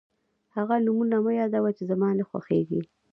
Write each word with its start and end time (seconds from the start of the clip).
هغه 0.55 0.75
نومونه 0.85 1.17
مه 1.23 1.31
یادوه 1.41 1.71
چې 1.77 1.83
زما 1.91 2.09
نه 2.19 2.23
خوښېږي. 2.29 2.81